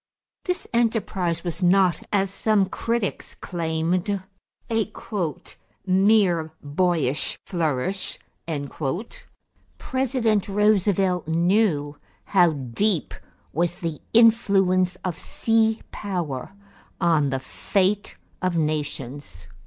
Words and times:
This 0.45 0.67
enterprise 0.73 1.43
was 1.43 1.61
not, 1.61 2.01
as 2.11 2.31
some 2.31 2.65
critics 2.69 3.35
claimed, 3.35 4.19
a 4.71 4.91
"mere 5.85 6.51
boyish 6.63 7.37
flourish." 7.45 8.17
President 9.77 10.47
Roosevelt 10.49 11.27
knew 11.27 11.97
how 12.23 12.53
deep 12.53 13.13
was 13.53 13.75
the 13.75 14.01
influence 14.11 14.95
of 15.05 15.19
sea 15.19 15.83
power 15.91 16.53
on 16.99 17.29
the 17.29 17.39
fate 17.39 18.17
of 18.41 18.57
nations. 18.57 19.45